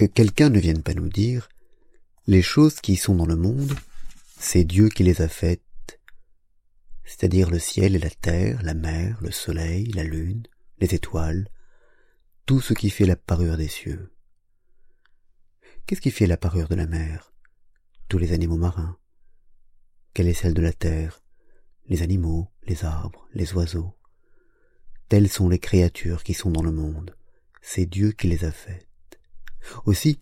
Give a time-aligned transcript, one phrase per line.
[0.00, 1.50] que quelqu'un ne vienne pas nous dire
[2.26, 3.74] les choses qui sont dans le monde,
[4.38, 5.60] c'est Dieu qui les a faites,
[7.04, 10.44] c'est-à-dire le ciel et la terre, la mer, le soleil, la lune,
[10.78, 11.48] les étoiles,
[12.50, 14.12] tout ce qui fait la parure des cieux.
[15.86, 17.32] Qu'est-ce qui fait la parure de la mer?
[18.08, 18.98] Tous les animaux marins.
[20.14, 21.22] Quelle est celle de la terre?
[21.86, 23.96] Les animaux, les arbres, les oiseaux.
[25.08, 27.16] Telles sont les créatures qui sont dans le monde.
[27.62, 29.20] C'est Dieu qui les a faites.
[29.86, 30.18] Aussi,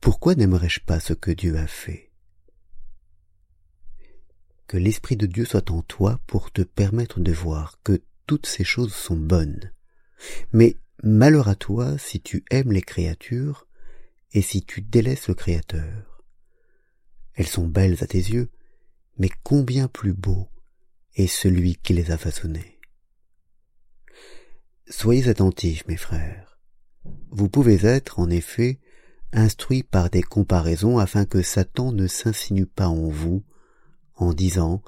[0.00, 2.10] pourquoi n'aimerais-je pas ce que Dieu a fait?
[4.66, 8.64] Que l'Esprit de Dieu soit en toi pour te permettre de voir que toutes ces
[8.64, 9.74] choses sont bonnes.
[10.54, 13.66] Mais malheur à toi si tu aimes les créatures
[14.32, 16.22] et si tu délaisses le Créateur.
[17.34, 18.50] Elles sont belles à tes yeux,
[19.18, 20.48] mais combien plus beau
[21.14, 22.78] est celui qui les a façonnées.
[24.88, 26.54] Soyez attentifs, mes frères
[27.30, 28.78] vous pouvez être, en effet,
[29.32, 33.44] instruit par des comparaisons afin que Satan ne s'insinue pas en vous,
[34.14, 34.82] en disant,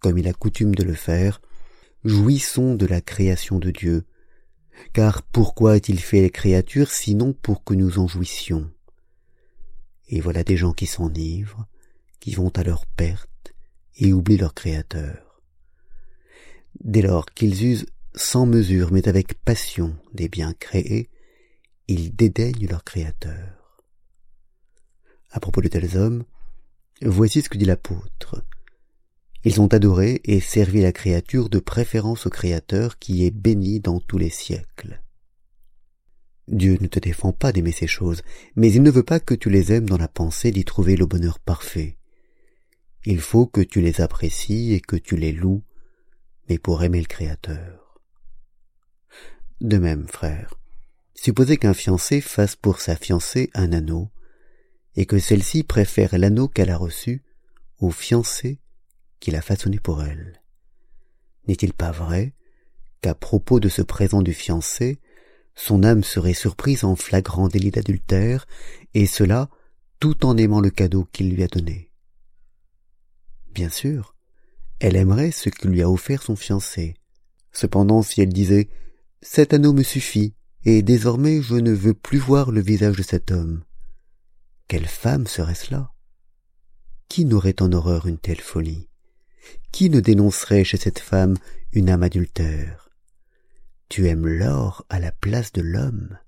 [0.00, 1.40] comme il a coutume de le faire,
[2.04, 4.04] Jouissons de la création de Dieu,
[4.92, 8.70] car pourquoi a-t-il fait les créatures sinon pour que nous en jouissions?
[10.08, 11.66] Et voilà des gens qui s'enivrent,
[12.20, 13.54] qui vont à leur perte
[13.98, 15.42] et oublient leur Créateur.
[16.80, 21.10] Dès lors qu'ils usent sans mesure mais avec passion des biens créés,
[21.88, 23.82] ils dédaignent leur Créateur.
[25.30, 26.24] À propos de tels hommes,
[27.02, 28.44] voici ce que dit l'apôtre.
[29.46, 34.00] Ils ont adoré et servi la créature de préférence au Créateur qui est béni dans
[34.00, 35.00] tous les siècles.
[36.48, 38.22] Dieu ne te défend pas d'aimer ces choses,
[38.56, 41.06] mais il ne veut pas que tu les aimes dans la pensée d'y trouver le
[41.06, 41.96] bonheur parfait.
[43.04, 45.62] Il faut que tu les apprécies et que tu les loues,
[46.48, 48.00] mais pour aimer le Créateur.
[49.60, 50.58] De même, frère,
[51.14, 54.10] Supposez qu'un fiancé fasse pour sa fiancée un anneau,
[54.96, 57.22] et que celle-ci préfère l'anneau qu'elle a reçu
[57.78, 58.58] au fiancé
[59.20, 60.42] qu'il a façonné pour elle.
[61.48, 62.34] N'est-il pas vrai
[63.00, 64.98] qu'à propos de ce présent du fiancé,
[65.54, 68.46] son âme serait surprise en flagrant délit d'adultère,
[68.94, 69.48] et cela
[70.00, 71.90] tout en aimant le cadeau qu'il lui a donné?
[73.48, 74.14] Bien sûr,
[74.80, 76.94] elle aimerait ce que lui a offert son fiancé.
[77.52, 78.68] Cependant, si elle disait
[79.22, 80.34] Cet anneau me suffit,
[80.64, 83.64] et désormais je ne veux plus voir le visage de cet homme.
[84.68, 85.74] Quelle femme serait-ce
[87.08, 88.88] Qui n'aurait en horreur une telle folie?
[89.72, 91.34] Qui ne dénoncerait chez cette femme
[91.72, 92.90] une âme adultère?
[93.88, 96.18] Tu aimes l'or à la place de l'homme.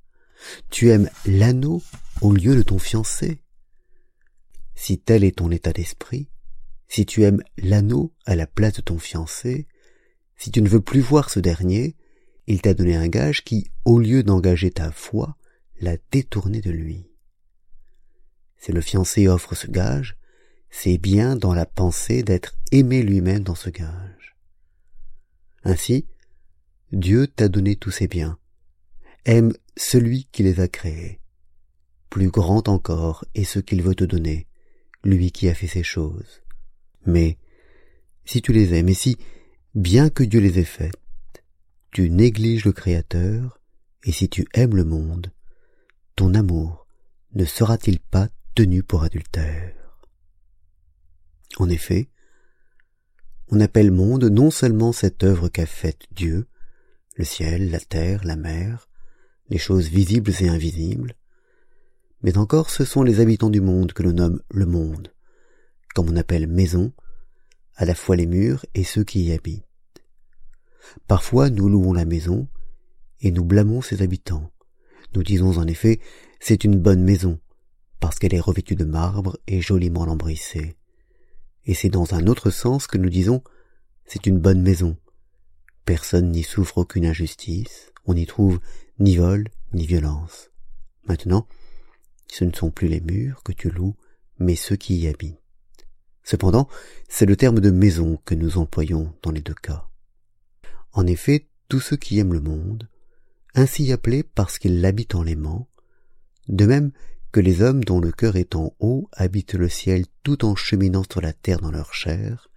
[0.70, 1.82] Tu aimes l'anneau
[2.20, 3.42] au lieu de ton fiancé.
[4.74, 6.28] Si tel est ton état d'esprit,
[6.86, 9.66] si tu aimes l'anneau à la place de ton fiancé,
[10.36, 11.96] si tu ne veux plus voir ce dernier,
[12.46, 15.36] il t'a donné un gage qui, au lieu d'engager ta foi,
[15.80, 17.10] l'a détourné de lui.
[18.56, 20.16] Si le fiancé offre ce gage,
[20.70, 24.36] c'est bien dans la pensée d'être aimé lui-même dans ce gage.
[25.64, 26.06] Ainsi,
[26.92, 28.38] Dieu t'a donné tous ses biens.
[29.24, 31.20] Aime celui qui les a créés.
[32.10, 34.46] Plus grand encore est ce qu'il veut te donner,
[35.04, 36.42] lui qui a fait ces choses.
[37.04, 37.38] Mais,
[38.24, 39.18] si tu les aimes et si,
[39.74, 40.94] bien que Dieu les ait faites,
[41.90, 43.60] tu négliges le Créateur,
[44.04, 45.32] et si tu aimes le monde,
[46.16, 46.86] ton amour
[47.34, 49.77] ne sera-t-il pas tenu pour adultère?
[51.58, 52.08] En effet,
[53.48, 56.46] on appelle monde non seulement cette œuvre qu'a faite Dieu,
[57.16, 58.88] le ciel, la terre, la mer,
[59.50, 61.14] les choses visibles et invisibles,
[62.22, 65.12] mais encore ce sont les habitants du monde que l'on nomme le monde,
[65.96, 66.92] comme on appelle maison,
[67.74, 69.64] à la fois les murs et ceux qui y habitent.
[71.08, 72.46] Parfois nous louons la maison,
[73.20, 74.52] et nous blâmons ses habitants.
[75.16, 75.98] Nous disons en effet
[76.38, 77.40] c'est une bonne maison,
[77.98, 80.76] parce qu'elle est revêtue de marbre et joliment lambrissée.
[81.68, 83.42] Et c'est dans un autre sens que nous disons
[84.06, 84.96] c'est une bonne maison.
[85.84, 88.58] Personne n'y souffre aucune injustice, on n'y trouve
[88.98, 89.44] ni vol
[89.74, 90.50] ni violence.
[91.06, 91.46] Maintenant,
[92.26, 93.96] ce ne sont plus les murs que tu loues,
[94.38, 95.36] mais ceux qui y habitent.
[96.22, 96.68] Cependant,
[97.08, 99.88] c'est le terme de maison que nous employons dans les deux cas.
[100.92, 102.88] En effet, tous ceux qui aiment le monde,
[103.54, 105.68] ainsi appelés parce qu'ils l'habitent en l'aimant,
[106.48, 106.92] de même
[107.32, 111.04] que les hommes dont le cœur est en haut habitent le ciel tout en cheminant
[111.10, 112.48] sur la terre dans leur chair,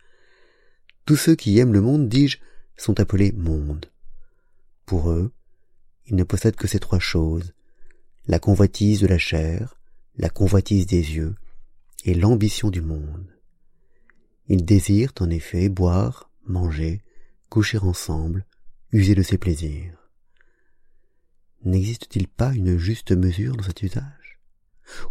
[1.06, 2.38] tous ceux qui aiment le monde, dis-je,
[2.78, 3.92] sont appelés monde.
[4.86, 5.32] Pour eux,
[6.06, 7.54] ils ne possèdent que ces trois choses,
[8.28, 9.76] la convoitise de la chair,
[10.16, 11.36] la convoitise des yeux,
[12.06, 13.28] et l'ambition du monde.
[14.48, 17.02] Ils désirent en effet boire, manger,
[17.50, 18.46] coucher ensemble,
[18.92, 20.10] user de ses plaisirs.
[21.64, 24.21] N'existe-t-il pas une juste mesure dans cet usage?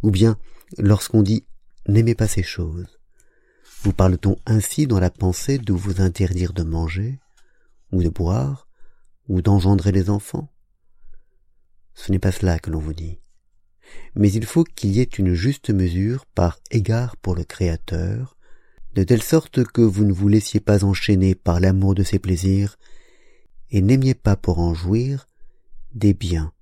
[0.03, 0.38] Ou bien,
[0.79, 1.44] lorsqu'on dit
[1.88, 2.99] n'aimez pas ces choses,
[3.82, 7.19] vous parle-t-on ainsi dans la pensée de vous interdire de manger,
[7.93, 8.69] ou de boire,
[9.29, 10.53] ou d'engendrer les enfants?
[11.94, 13.19] Ce n'est pas cela que l'on vous dit.
[14.15, 18.37] Mais il faut qu'il y ait une juste mesure par égard pour le Créateur,
[18.94, 22.79] de telle sorte que vous ne vous laissiez pas enchaîner par l'amour de ses plaisirs,
[23.71, 25.29] et n'aimiez pas pour en jouir
[25.94, 26.53] des biens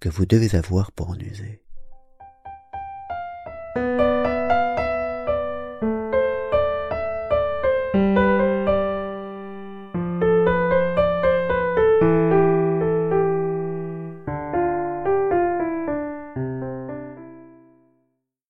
[0.00, 1.61] que vous devez avoir pour en user.